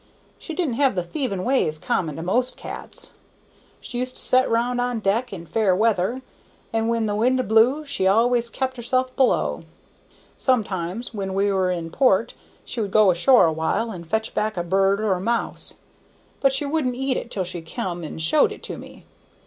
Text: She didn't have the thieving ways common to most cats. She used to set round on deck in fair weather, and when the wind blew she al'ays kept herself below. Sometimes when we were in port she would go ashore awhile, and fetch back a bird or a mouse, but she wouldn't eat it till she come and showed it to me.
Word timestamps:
She 0.39 0.55
didn't 0.55 0.77
have 0.81 0.95
the 0.95 1.03
thieving 1.03 1.43
ways 1.43 1.77
common 1.77 2.15
to 2.15 2.23
most 2.23 2.57
cats. 2.57 3.11
She 3.79 3.99
used 3.99 4.15
to 4.15 4.21
set 4.23 4.49
round 4.49 4.81
on 4.81 4.99
deck 4.99 5.31
in 5.31 5.45
fair 5.45 5.75
weather, 5.75 6.23
and 6.73 6.89
when 6.89 7.05
the 7.05 7.13
wind 7.15 7.47
blew 7.47 7.85
she 7.85 8.07
al'ays 8.07 8.49
kept 8.49 8.77
herself 8.77 9.15
below. 9.15 9.61
Sometimes 10.37 11.13
when 11.13 11.35
we 11.35 11.51
were 11.51 11.69
in 11.69 11.91
port 11.91 12.33
she 12.65 12.81
would 12.81 12.89
go 12.89 13.11
ashore 13.11 13.45
awhile, 13.45 13.91
and 13.91 14.07
fetch 14.09 14.33
back 14.33 14.57
a 14.57 14.63
bird 14.63 14.99
or 15.01 15.13
a 15.13 15.21
mouse, 15.21 15.75
but 16.39 16.51
she 16.51 16.65
wouldn't 16.65 16.95
eat 16.95 17.15
it 17.15 17.29
till 17.29 17.43
she 17.43 17.61
come 17.61 18.03
and 18.03 18.23
showed 18.23 18.51
it 18.51 18.63
to 18.63 18.79
me. 18.79 19.05